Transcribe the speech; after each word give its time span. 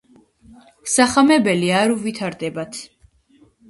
სახამებელი 0.93 1.71
არ 1.83 1.97
უვითარდებათ. 2.01 2.85